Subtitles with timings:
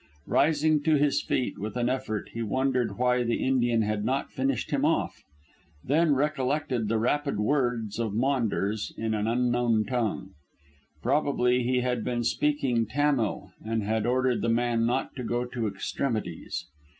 [0.25, 4.71] Rising to his feet with an effort he wondered why the Indian had not finished
[4.71, 5.21] him off,
[5.83, 10.31] then recollected the rapid words of Maunders in an unknown tongue.
[11.03, 15.67] Probably he had been speaking Tamil and had ordered the man not to go to
[15.67, 16.65] extremities.